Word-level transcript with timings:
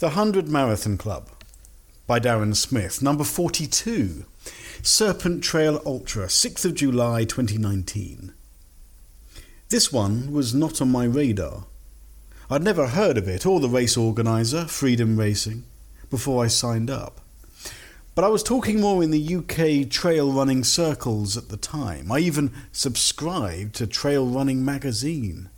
The 0.00 0.06
100 0.06 0.48
Marathon 0.48 0.96
Club 0.96 1.28
by 2.06 2.20
Darren 2.20 2.56
Smith, 2.56 3.02
number 3.02 3.22
42. 3.22 4.24
Serpent 4.80 5.44
Trail 5.44 5.82
Ultra, 5.84 6.24
6th 6.24 6.64
of 6.64 6.74
July 6.74 7.24
2019. 7.24 8.32
This 9.68 9.92
one 9.92 10.32
was 10.32 10.54
not 10.54 10.80
on 10.80 10.90
my 10.90 11.04
radar. 11.04 11.64
I'd 12.48 12.62
never 12.62 12.86
heard 12.86 13.18
of 13.18 13.28
it 13.28 13.44
or 13.44 13.60
the 13.60 13.68
race 13.68 13.94
organiser, 13.94 14.64
Freedom 14.64 15.18
Racing, 15.18 15.64
before 16.08 16.42
I 16.42 16.48
signed 16.48 16.88
up. 16.88 17.20
But 18.14 18.24
I 18.24 18.28
was 18.28 18.42
talking 18.42 18.80
more 18.80 19.02
in 19.02 19.10
the 19.10 19.36
UK 19.36 19.90
trail 19.90 20.32
running 20.32 20.64
circles 20.64 21.36
at 21.36 21.50
the 21.50 21.58
time. 21.58 22.10
I 22.10 22.20
even 22.20 22.52
subscribed 22.72 23.74
to 23.74 23.86
Trail 23.86 24.26
Running 24.26 24.64
magazine. 24.64 25.50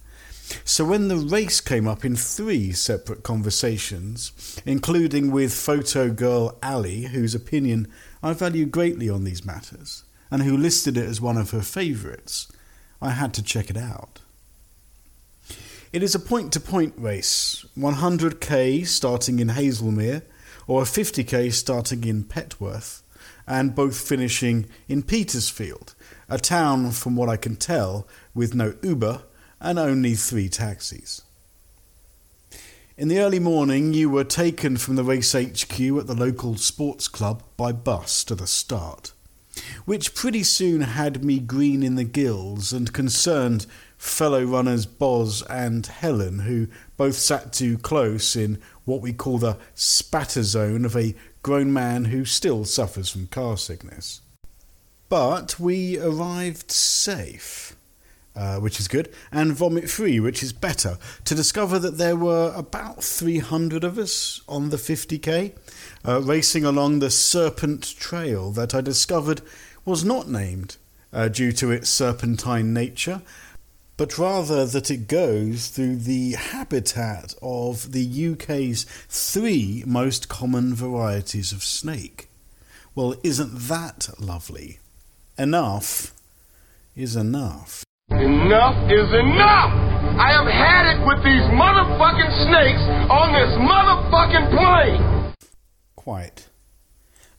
So 0.64 0.84
when 0.84 1.09
the 1.09 1.16
race 1.16 1.60
came 1.60 1.87
up 1.87 2.05
in 2.05 2.16
three 2.16 2.73
separate 2.73 3.23
conversations, 3.23 4.33
including 4.66 5.30
with 5.30 5.52
photo 5.52 6.10
girl 6.10 6.59
Ali, 6.62 7.02
whose 7.02 7.34
opinion 7.34 7.88
I 8.23 8.33
value 8.33 8.66
greatly 8.66 9.09
on 9.09 9.24
these 9.24 9.45
matters, 9.45 10.05
and 10.30 10.42
who 10.42 10.56
listed 10.56 10.97
it 10.97 11.09
as 11.09 11.20
one 11.20 11.36
of 11.36 11.50
her 11.50 11.62
favourites, 11.62 12.50
I 13.00 13.10
had 13.10 13.34
to 13.34 13.42
check 13.42 13.70
it 13.70 13.77
out. 13.77 14.20
It 15.92 16.02
is 16.02 16.14
a 16.14 16.20
point 16.20 16.52
to 16.52 16.61
point 16.61 16.95
race 16.97 17.66
100k 17.77 18.86
starting 18.86 19.41
in 19.41 19.48
Haslemere 19.48 20.22
or 20.66 20.83
a 20.83 20.86
50k 20.86 21.53
starting 21.53 22.05
in 22.05 22.25
Petworth, 22.25 23.03
and 23.47 23.75
both 23.75 24.09
finishing 24.09 24.66
in 24.88 25.03
Petersfield, 25.03 25.94
a 26.28 26.38
town, 26.38 26.92
from 26.92 27.16
what 27.16 27.28
I 27.28 27.36
can 27.36 27.56
tell, 27.56 28.06
with 28.34 28.55
no 28.55 28.75
Uber 28.83 29.22
and 29.62 29.78
only 29.78 30.14
three 30.14 30.48
taxis. 30.48 31.22
In 32.98 33.08
the 33.08 33.20
early 33.20 33.38
morning, 33.38 33.94
you 33.94 34.10
were 34.10 34.24
taken 34.24 34.77
from 34.77 34.96
the 34.96 35.04
race 35.04 35.32
HQ 35.32 35.80
at 35.80 36.06
the 36.06 36.14
local 36.14 36.56
sports 36.56 37.08
club 37.08 37.42
by 37.56 37.72
bus 37.72 38.22
to 38.24 38.34
the 38.34 38.46
start, 38.46 39.12
which 39.86 40.14
pretty 40.14 40.42
soon 40.42 40.82
had 40.82 41.24
me 41.24 41.38
green 41.38 41.82
in 41.82 41.94
the 41.94 42.04
gills 42.04 42.72
and 42.72 42.92
concerned 42.92 43.66
fellow 43.96 44.44
runners 44.44 44.84
Boz 44.84 45.42
and 45.48 45.86
Helen, 45.86 46.41
who 46.41 46.66
both 46.97 47.14
sat 47.14 47.52
too 47.52 47.78
close 47.78 48.34
in 48.34 48.60
what 48.84 49.00
we 49.00 49.12
call 49.12 49.38
the 49.38 49.58
spatter 49.74 50.42
zone 50.42 50.84
of 50.84 50.97
a 50.97 51.14
grown 51.42 51.72
man 51.72 52.06
who 52.06 52.24
still 52.24 52.64
suffers 52.64 53.08
from 53.08 53.28
car 53.28 53.56
sickness. 53.56 54.20
But 55.08 55.60
we 55.60 55.98
arrived 55.98 56.72
safe. 56.72 57.76
Uh, 58.34 58.56
which 58.56 58.80
is 58.80 58.88
good, 58.88 59.12
and 59.30 59.52
vomit 59.52 59.91
free, 59.91 60.19
which 60.19 60.42
is 60.42 60.55
better, 60.55 60.97
to 61.22 61.34
discover 61.34 61.78
that 61.78 61.98
there 61.98 62.16
were 62.16 62.50
about 62.56 63.05
300 63.05 63.84
of 63.84 63.98
us 63.98 64.41
on 64.48 64.70
the 64.70 64.78
50k, 64.78 65.52
uh, 66.08 66.19
racing 66.22 66.64
along 66.64 67.00
the 67.00 67.10
Serpent 67.10 67.94
Trail 67.98 68.50
that 68.53 68.75
I 68.75 68.80
discovered 68.80 69.42
was 69.84 70.03
not 70.03 70.30
named 70.30 70.78
uh, 71.12 71.28
due 71.28 71.53
to 71.53 71.70
its 71.70 71.91
serpentine 71.91 72.72
nature, 72.72 73.20
but 73.97 74.16
rather 74.16 74.64
that 74.64 74.91
it 74.91 75.08
goes 75.08 75.69
through 75.69 75.97
the 75.97 76.33
habitat 76.33 77.34
of 77.42 77.92
the 77.92 78.33
UK's 78.33 78.84
three 79.08 79.84
most 79.86 80.28
common 80.28 80.75
varieties 80.75 81.53
of 81.53 81.62
snake. 81.62 82.28
Well, 82.94 83.14
isn't 83.22 83.69
that 83.69 84.08
lovely? 84.19 84.78
Enough 85.38 86.14
is 86.97 87.14
enough. 87.16 87.84
Enough 88.21 88.91
is 88.91 89.09
enough! 89.15 89.73
I 90.21 90.33
have 90.33 90.47
had 90.47 90.84
it 90.93 91.06
with 91.06 91.25
these 91.25 91.43
motherfucking 91.49 92.33
snakes 92.47 92.83
on 93.11 93.33
this 93.33 93.56
motherfucking 93.56 94.50
plane! 94.50 95.34
Quite. 95.97 96.49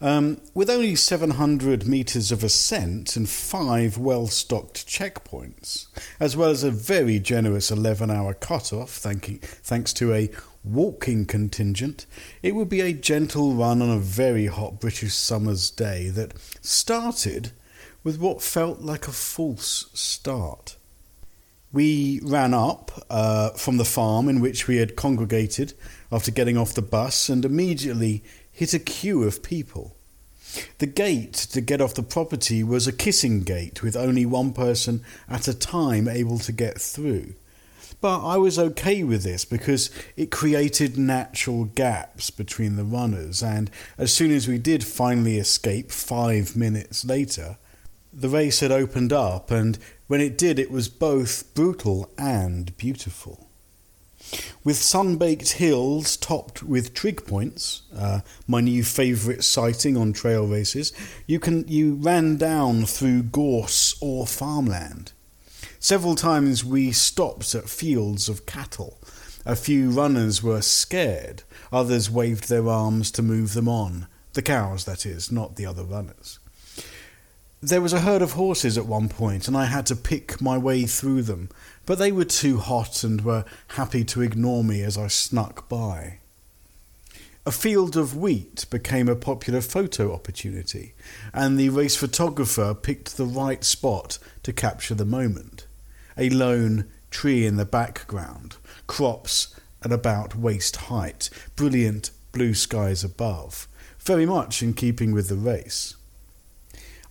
Um, 0.02 0.42
with 0.54 0.72
only 0.72 0.96
700 0.96 1.88
metres 1.88 2.32
of 2.32 2.44
ascent 2.44 3.16
and 3.16 3.30
five 3.30 3.98
well 3.98 4.26
stocked 4.28 4.88
checkpoints, 4.88 5.88
as 6.20 6.36
well 6.36 6.50
as 6.50 6.64
a 6.64 6.72
very 6.72 7.20
generous 7.20 7.70
11 7.70 8.10
hour 8.10 8.34
cut 8.34 8.74
off 8.74 8.90
thanks 8.90 9.94
to 9.94 10.14
a 10.14 10.30
walking 10.64 11.26
contingent, 11.26 12.08
it 12.42 12.56
would 12.56 12.68
be 12.68 12.82
a 12.82 12.94
gentle 12.94 13.54
run 13.54 13.82
on 13.82 13.92
a 13.92 14.00
very 14.00 14.48
hot 14.48 14.80
British 14.80 15.14
summer's 15.14 15.70
day 15.70 16.10
that 16.10 16.34
started 16.62 17.52
with 18.04 18.20
what 18.20 18.42
felt 18.42 18.82
like 18.82 19.08
a 19.08 19.12
false 19.12 19.90
start. 19.94 20.76
We 21.72 22.20
ran 22.24 22.54
up 22.54 22.92
uh, 23.10 23.52
from 23.52 23.78
the 23.78 23.86
farm 23.86 24.30
in 24.30 24.42
which 24.42 24.68
we 24.68 24.78
had 24.78 24.96
congregated 24.96 25.74
after 26.12 26.30
getting 26.30 26.58
off 26.58 26.76
the 26.76 26.82
bus 26.82 27.30
and 27.30 27.44
immediately 27.44 28.24
hit 28.52 28.74
a 28.74 28.80
queue 28.80 29.24
of 29.24 29.42
people. 29.42 29.96
The 30.78 30.86
gate 30.86 31.34
to 31.34 31.62
get 31.62 31.82
off 31.82 31.96
the 31.96 32.04
property 32.04 32.64
was 32.64 32.86
a 32.86 32.94
kissing 32.94 33.42
gate 33.42 33.82
with 33.82 33.96
only 33.96 34.26
one 34.26 34.54
person 34.54 35.04
at 35.28 35.48
a 35.48 35.58
time 35.58 36.08
able 36.08 36.38
to 36.40 36.52
get 36.52 36.80
through. 36.80 37.34
But 38.02 38.24
I 38.24 38.38
was 38.38 38.60
okay 38.60 39.04
with 39.04 39.24
this 39.24 39.46
because 39.46 39.90
it 40.16 40.30
created 40.30 40.98
natural 40.98 41.66
gaps 41.66 42.30
between 42.30 42.76
the 42.76 42.84
runners, 42.84 43.42
and 43.42 43.72
as 43.98 44.14
soon 44.14 44.32
as 44.32 44.48
we 44.48 44.58
did 44.58 44.84
finally 44.84 45.38
escape 45.38 45.90
five 45.90 46.56
minutes 46.56 47.06
later, 47.06 47.58
the 48.14 48.30
race 48.30 48.60
had 48.60 48.72
opened 48.72 49.12
up, 49.12 49.50
and 49.52 49.78
when 50.08 50.22
it 50.22 50.38
did, 50.38 50.60
it 50.60 50.72
was 50.72 50.88
both 50.88 51.54
brutal 51.54 52.10
and 52.18 52.76
beautiful. 52.78 53.48
With 54.64 54.78
sun-baked 54.78 55.54
hills 55.54 56.16
topped 56.18 56.64
with 56.64 56.94
trig 56.94 57.26
points, 57.26 57.82
uh, 57.96 58.22
my 58.48 58.62
new 58.62 58.84
favourite 58.84 59.44
sighting 59.44 59.98
on 59.98 60.14
trail 60.14 60.48
races, 60.48 60.94
you 61.28 61.40
can 61.40 61.68
you 61.68 61.96
ran 61.96 62.38
down 62.38 62.86
through 62.86 63.24
gorse 63.24 63.96
or 64.02 64.26
farmland. 64.26 65.12
Several 65.80 66.16
times 66.16 66.64
we 66.64 66.92
stopped 66.92 67.54
at 67.54 67.70
fields 67.70 68.30
of 68.30 68.46
cattle. 68.46 68.98
A 69.46 69.56
few 69.56 69.90
runners 69.90 70.42
were 70.42 70.62
scared, 70.62 71.44
others 71.72 72.10
waved 72.10 72.48
their 72.48 72.70
arms 72.70 73.12
to 73.12 73.22
move 73.22 73.54
them 73.54 73.68
on. 73.68 74.08
The 74.34 74.42
cows, 74.42 74.86
that 74.86 75.06
is, 75.06 75.32
not 75.32 75.58
the 75.58 75.66
other 75.66 75.84
runners. 75.84 76.40
There 77.64 77.80
was 77.80 77.94
a 77.94 78.02
herd 78.02 78.22
of 78.22 78.34
horses 78.34 78.78
at 78.78 78.88
one 78.88 79.08
point, 79.08 79.48
and 79.48 79.56
I 79.56 79.64
had 79.64 79.86
to 79.86 79.96
pick 79.96 80.42
my 80.42 80.58
way 80.58 80.86
through 80.86 81.22
them, 81.22 81.48
but 81.86 81.98
they 81.98 82.12
were 82.12 82.26
too 82.26 82.58
hot 82.58 83.06
and 83.06 83.22
were 83.22 83.46
happy 83.68 84.04
to 84.04 84.22
ignore 84.22 84.66
me 84.66 84.82
as 84.82 84.98
I 84.98 85.08
snuck 85.08 85.70
by. 85.70 86.18
A 87.46 87.54
field 87.54 87.96
of 87.96 88.18
wheat 88.18 88.66
became 88.70 89.08
a 89.08 89.16
popular 89.16 89.62
photo 89.62 90.14
opportunity, 90.14 90.94
and 91.34 91.58
the 91.58 91.70
race 91.70 91.96
photographer 91.96 92.74
picked 92.74 93.16
the 93.16 93.26
right 93.26 93.64
spot 93.64 94.20
to 94.44 94.52
capture 94.52 94.96
the 94.96 95.06
moment. 95.06 95.66
A 96.18 96.30
lone 96.30 96.92
tree 97.12 97.46
in 97.46 97.56
the 97.56 97.64
background, 97.64 98.58
crops 98.88 99.56
at 99.82 99.94
about 99.94 100.36
waist 100.36 100.76
height, 100.76 101.30
brilliant 101.56 102.12
blue 102.34 102.56
skies 102.56 103.06
above, 103.06 103.70
very 104.02 104.26
much 104.26 104.62
in 104.62 104.74
keeping 104.74 105.14
with 105.14 105.30
the 105.30 105.38
race. 105.38 105.96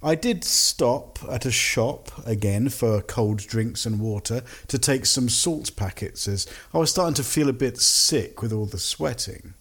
I 0.05 0.17
did 0.17 0.43
stop 0.43 1.21
at 1.31 1.47
a 1.47 1.53
shop 1.53 2.11
again 2.27 2.71
for 2.71 3.03
cold 3.03 3.39
drinks 3.39 3.87
and 3.87 4.01
water 4.01 4.43
to 4.67 4.77
take 4.77 5.07
some 5.07 5.29
salt 5.29 5.77
packets 5.77 6.27
as 6.27 6.45
I 6.75 6.79
was 6.79 6.91
starting 6.91 7.15
to 7.15 7.23
feel 7.23 7.49
a 7.49 7.53
bit 7.53 7.79
sick 7.79 8.43
with 8.43 8.53
all 8.53 8.67
the 8.67 8.81
sweating. 8.81 9.55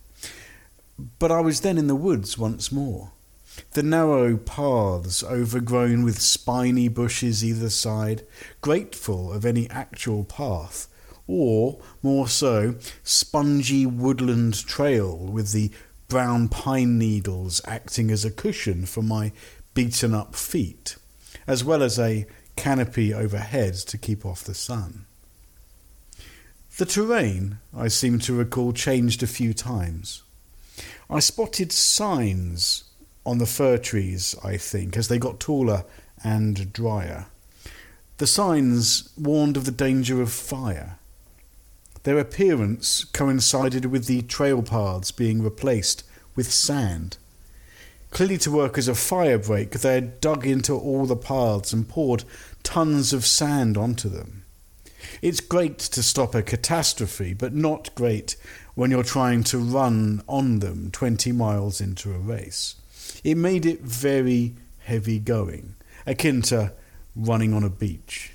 But 1.20 1.32
I 1.32 1.42
was 1.42 1.62
then 1.62 1.78
in 1.78 1.86
the 1.86 1.96
woods 1.96 2.40
once 2.40 2.72
more. 2.72 3.12
The 3.74 3.84
narrow 3.84 4.36
paths 4.36 5.24
overgrown 5.24 6.04
with 6.04 6.20
spiny 6.20 6.88
bushes 6.88 7.46
either 7.46 7.70
side, 7.70 8.24
grateful 8.62 9.32
of 9.32 9.46
any 9.46 9.70
actual 9.70 10.24
path, 10.24 10.88
or, 11.28 11.80
more 12.02 12.28
so, 12.28 12.76
spongy 13.04 13.86
woodland 13.86 14.66
trail 14.66 15.18
with 15.18 15.52
the 15.52 15.72
brown 16.08 16.50
pine 16.50 16.98
needles 16.98 17.62
acting 17.66 18.10
as 18.10 18.26
a 18.26 18.32
cushion 18.32 18.86
for 18.86 19.02
my 19.02 19.32
beaten 19.74 20.14
up 20.14 20.36
feet, 20.36 20.96
as 21.48 21.64
well 21.64 21.82
as 21.82 21.98
a 21.98 22.26
canopy 22.56 23.14
overhead 23.14 23.74
to 23.74 23.98
keep 23.98 24.26
off 24.26 24.44
the 24.44 24.54
sun. 24.54 25.06
The 26.78 26.86
terrain, 26.86 27.60
I 27.76 27.88
seem 27.90 28.20
to 28.20 28.34
recall, 28.34 28.74
changed 28.74 29.22
a 29.24 29.28
few 29.28 29.54
times. 29.54 30.24
I 31.10 31.20
spotted 31.20 31.72
signs 31.72 32.86
on 33.26 33.38
the 33.38 33.46
fir 33.46 33.78
trees, 33.78 34.36
I 34.44 34.58
think, 34.58 34.98
as 34.98 35.08
they 35.08 35.20
got 35.20 35.40
taller 35.40 35.84
and 36.24 36.72
drier. 36.74 37.28
The 38.18 38.28
signs 38.28 39.10
warned 39.18 39.58
of 39.58 39.66
the 39.66 39.72
danger 39.72 40.22
of 40.22 40.32
fire. 40.32 40.98
Their 42.04 42.18
appearance 42.18 43.04
coincided 43.04 43.86
with 43.86 44.06
the 44.06 44.22
trail 44.24 44.64
paths 44.64 45.12
being 45.12 45.44
replaced 45.44 46.04
with 46.36 46.52
sand. 46.52 47.18
Clearly, 48.12 48.38
to 48.40 48.52
work 48.52 48.78
as 48.78 48.88
a 48.88 48.96
fire 48.96 49.38
break, 49.38 49.72
they 49.72 49.96
had 49.96 50.22
dug 50.22 50.46
into 50.46 50.74
all 50.74 51.06
the 51.06 51.16
paths 51.16 51.74
and 51.74 51.88
poured 51.88 52.24
tons 52.62 53.14
of 53.14 53.26
sand 53.26 53.78
onto 53.78 54.10
them. 54.10 54.44
It's 55.22 55.40
great 55.40 55.80
to 55.80 56.04
stop 56.04 56.36
a 56.36 56.44
catastrophe, 56.44 57.34
but 57.34 57.54
not 57.54 57.94
great 57.96 58.36
when 58.76 58.92
you're 58.92 59.04
trying 59.04 59.44
to 59.46 59.58
run 59.58 60.24
on 60.28 60.60
them 60.60 60.92
20 60.92 61.32
miles 61.32 61.82
into 61.82 62.14
a 62.14 62.20
race. 62.20 62.76
It 63.24 63.36
made 63.36 63.66
it 63.66 63.82
very 63.82 64.56
heavy 64.80 65.20
going, 65.20 65.76
akin 66.06 66.42
to 66.44 66.74
running 67.16 67.54
on 67.54 67.64
a 67.64 67.70
beach. 67.70 68.34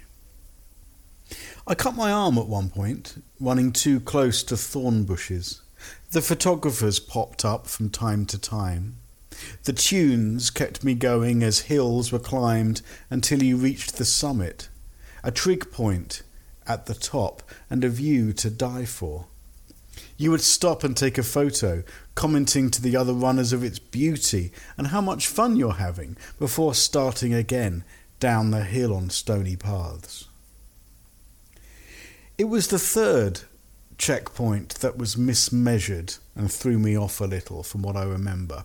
I 1.67 1.75
cut 1.75 1.97
my 1.97 2.13
arm 2.13 2.39
at 2.39 2.47
one 2.47 2.71
point, 2.71 3.23
running 3.41 3.73
too 3.73 4.01
close 4.01 4.43
to 4.45 4.57
thorn 4.57 5.05
bushes. 5.05 5.63
The 6.13 6.23
photographers 6.23 7.01
popped 7.01 7.45
up 7.45 7.67
from 7.67 7.91
time 7.91 8.25
to 8.27 8.39
time. 8.39 8.97
The 9.65 9.73
tunes 9.73 10.51
kept 10.51 10.85
me 10.85 10.95
going 10.95 11.43
as 11.43 11.61
hills 11.61 12.13
were 12.13 12.19
climbed 12.19 12.83
until 13.11 13.43
you 13.43 13.57
reached 13.57 13.97
the 13.97 14.05
summit, 14.05 14.69
a 15.23 15.31
trig 15.31 15.71
point 15.71 16.23
at 16.67 16.87
the 16.87 16.95
top, 16.95 17.43
and 17.71 17.85
a 17.85 17.89
view 17.89 18.33
to 18.35 18.51
die 18.51 18.85
for. 18.85 19.27
You 20.17 20.31
would 20.31 20.41
stop 20.41 20.83
and 20.83 20.97
take 20.97 21.19
a 21.19 21.23
photo, 21.23 21.83
commenting 22.15 22.71
to 22.71 22.83
the 22.83 22.97
other 22.97 23.13
runners 23.13 23.53
of 23.53 23.63
its 23.63 23.79
beauty 23.79 24.53
and 24.77 24.89
how 24.89 25.01
much 25.01 25.27
fun 25.27 25.57
you're 25.57 25.75
having 25.75 26.17
before 26.39 26.75
starting 26.75 27.35
again 27.35 27.85
down 28.19 28.51
the 28.51 28.65
hill 28.65 28.95
on 28.95 29.11
stony 29.11 29.57
paths. 29.57 30.27
It 32.39 32.45
was 32.45 32.69
the 32.69 32.79
third 32.79 33.41
checkpoint 33.99 34.77
that 34.77 34.99
was 34.99 35.17
mismeasured 35.17 36.19
and 36.35 36.51
threw 36.51 36.79
me 36.79 36.97
off 36.97 37.21
a 37.21 37.25
little 37.25 37.63
from 37.63 37.83
what 37.83 37.97
I 37.97 38.05
remember. 38.05 38.65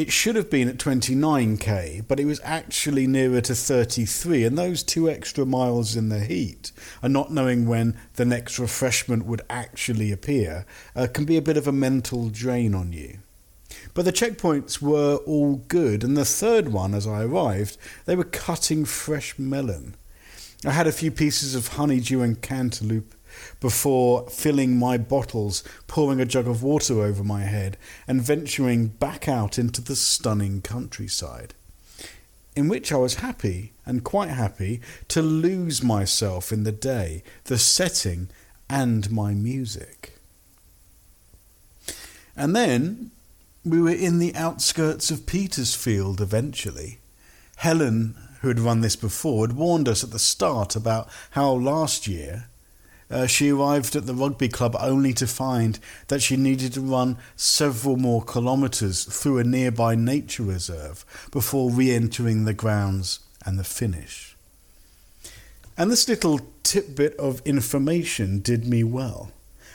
It 0.00 0.10
should 0.10 0.34
have 0.34 0.48
been 0.48 0.66
at 0.66 0.78
29k, 0.78 2.06
but 2.08 2.18
it 2.18 2.24
was 2.24 2.40
actually 2.42 3.06
nearer 3.06 3.42
to 3.42 3.54
33, 3.54 4.44
and 4.44 4.56
those 4.56 4.82
two 4.82 5.10
extra 5.10 5.44
miles 5.44 5.94
in 5.94 6.08
the 6.08 6.20
heat 6.20 6.72
and 7.02 7.12
not 7.12 7.30
knowing 7.30 7.66
when 7.66 7.98
the 8.14 8.24
next 8.24 8.58
refreshment 8.58 9.26
would 9.26 9.42
actually 9.50 10.10
appear 10.10 10.64
uh, 10.96 11.06
can 11.12 11.26
be 11.26 11.36
a 11.36 11.42
bit 11.42 11.58
of 11.58 11.68
a 11.68 11.72
mental 11.72 12.30
drain 12.30 12.74
on 12.74 12.94
you. 12.94 13.18
But 13.92 14.06
the 14.06 14.10
checkpoints 14.10 14.80
were 14.80 15.16
all 15.26 15.56
good, 15.68 16.02
and 16.02 16.16
the 16.16 16.24
third 16.24 16.68
one, 16.68 16.94
as 16.94 17.06
I 17.06 17.24
arrived, 17.24 17.76
they 18.06 18.16
were 18.16 18.24
cutting 18.24 18.86
fresh 18.86 19.38
melon. 19.38 19.96
I 20.64 20.70
had 20.70 20.86
a 20.86 20.92
few 20.92 21.10
pieces 21.10 21.54
of 21.54 21.74
honeydew 21.76 22.22
and 22.22 22.40
cantaloupe 22.40 23.14
before 23.60 24.28
filling 24.28 24.76
my 24.76 24.98
bottles, 24.98 25.62
pouring 25.86 26.20
a 26.20 26.24
jug 26.24 26.46
of 26.48 26.62
water 26.62 27.00
over 27.00 27.24
my 27.24 27.42
head, 27.42 27.76
and 28.06 28.22
venturing 28.22 28.88
back 28.88 29.28
out 29.28 29.58
into 29.58 29.80
the 29.80 29.96
stunning 29.96 30.60
countryside. 30.62 31.54
In 32.56 32.68
which 32.68 32.92
I 32.92 32.96
was 32.96 33.16
happy, 33.16 33.72
and 33.86 34.04
quite 34.04 34.30
happy, 34.30 34.80
to 35.08 35.22
lose 35.22 35.82
myself 35.82 36.52
in 36.52 36.64
the 36.64 36.72
day, 36.72 37.22
the 37.44 37.58
setting, 37.58 38.28
and 38.68 39.10
my 39.10 39.34
music. 39.34 40.14
And 42.36 42.54
then 42.54 43.10
we 43.64 43.80
were 43.80 43.90
in 43.90 44.18
the 44.18 44.34
outskirts 44.34 45.10
of 45.10 45.26
Petersfield 45.26 46.20
eventually. 46.20 46.98
Helen, 47.56 48.16
who 48.40 48.48
had 48.48 48.60
run 48.60 48.80
this 48.80 48.96
before, 48.96 49.46
had 49.46 49.56
warned 49.56 49.88
us 49.88 50.02
at 50.02 50.10
the 50.10 50.18
start 50.18 50.74
about 50.74 51.08
how 51.32 51.52
last 51.52 52.06
year 52.06 52.46
uh, 53.10 53.26
she 53.26 53.50
arrived 53.50 53.96
at 53.96 54.06
the 54.06 54.14
rugby 54.14 54.48
club 54.48 54.76
only 54.78 55.12
to 55.14 55.26
find 55.26 55.78
that 56.08 56.22
she 56.22 56.36
needed 56.36 56.72
to 56.74 56.80
run 56.80 57.16
several 57.36 57.96
more 57.96 58.22
kilometres 58.22 59.04
through 59.04 59.38
a 59.38 59.44
nearby 59.44 59.94
nature 59.94 60.44
reserve 60.44 61.04
before 61.30 61.70
re 61.70 61.90
entering 61.90 62.44
the 62.44 62.54
grounds 62.54 63.20
and 63.44 63.58
the 63.58 63.64
finish. 63.64 64.36
And 65.76 65.90
this 65.90 66.08
little 66.08 66.40
tidbit 66.62 67.16
of 67.16 67.40
information 67.44 68.40
did 68.40 68.66
me 68.66 68.84
well 68.84 69.32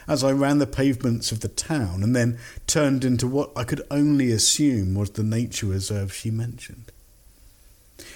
as 0.08 0.24
I 0.24 0.32
ran 0.32 0.60
the 0.60 0.68
pavements 0.68 1.32
of 1.32 1.40
the 1.40 1.48
town 1.48 2.04
and 2.04 2.16
then 2.16 2.38
turned 2.68 3.04
into 3.04 3.28
what 3.28 3.52
I 3.56 3.64
could 3.64 3.82
only 3.90 4.32
assume 4.32 4.96
was 4.96 5.12
the 5.12 5.24
nature 5.24 5.68
reserve 5.68 6.14
she 6.14 6.32
mentioned. 6.32 6.92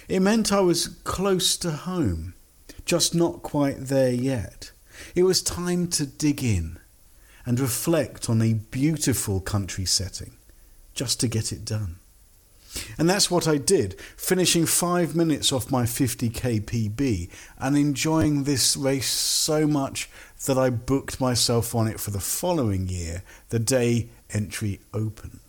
It 0.08 0.20
meant 0.22 0.52
I 0.52 0.60
was 0.60 0.88
close 0.88 1.58
to 1.58 1.72
home, 1.72 2.34
just 2.86 3.16
not 3.16 3.42
quite 3.42 3.88
there 3.88 4.12
yet. 4.12 4.72
It 5.16 5.24
was 5.24 5.42
time 5.42 5.88
to 5.90 6.06
dig 6.06 6.44
in 6.44 6.80
and 7.46 7.60
reflect 7.60 8.30
on 8.30 8.42
a 8.42 8.54
beautiful 8.54 9.40
country 9.40 9.86
setting 9.86 10.34
just 10.94 11.20
to 11.20 11.28
get 11.28 11.52
it 11.52 11.66
done. 11.66 11.98
And 12.98 13.10
that's 13.10 13.32
what 13.32 13.48
I 13.48 13.58
did, 13.58 14.00
finishing 14.16 14.66
five 14.66 15.16
minutes 15.16 15.52
off 15.52 15.72
my 15.72 15.84
50k 15.84 16.62
PB 16.62 17.30
and 17.58 17.78
enjoying 17.78 18.44
this 18.44 18.78
race 18.78 19.10
so 19.10 19.66
much 19.66 20.10
that 20.46 20.58
I 20.58 20.70
booked 20.70 21.20
myself 21.20 21.74
on 21.74 21.88
it 21.88 22.00
for 22.00 22.12
the 22.12 22.20
following 22.20 22.88
year, 22.88 23.24
the 23.50 23.60
day 23.60 24.10
entry 24.30 24.82
opened. 24.94 25.40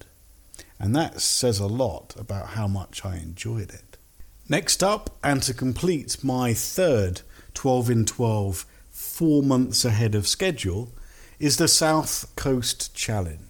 And 0.78 0.96
that 0.96 1.20
says 1.20 1.58
a 1.58 1.66
lot 1.66 2.14
about 2.18 2.50
how 2.50 2.66
much 2.66 3.04
I 3.04 3.16
enjoyed 3.16 3.70
it. 3.70 3.98
Next 4.48 4.82
up, 4.82 5.16
and 5.22 5.42
to 5.42 5.52
complete 5.52 6.24
my 6.24 6.54
third 6.54 7.20
12 7.54 7.90
in 7.90 8.04
12 8.06 8.64
four 9.00 9.42
months 9.42 9.84
ahead 9.84 10.14
of 10.14 10.28
schedule, 10.28 10.92
is 11.38 11.56
the 11.56 11.68
South 11.68 12.30
Coast 12.36 12.94
Challenge. 12.94 13.49